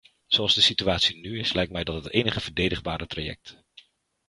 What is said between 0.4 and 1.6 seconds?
de situatie nu is,